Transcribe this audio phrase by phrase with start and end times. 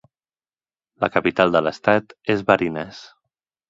[1.05, 3.09] La capital de l'estat és Barinas.